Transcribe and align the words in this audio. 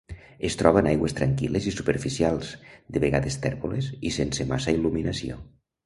Es 0.47 0.55
troba 0.61 0.79
en 0.81 0.87
aigües 0.91 1.13
tranquil·les 1.19 1.67
i 1.71 1.75
superficials, 1.75 2.51
de 2.97 3.05
vegades 3.07 3.41
tèrboles 3.47 3.95
i 4.11 4.17
sense 4.21 4.53
massa 4.55 4.79
il·luminació. 4.81 5.43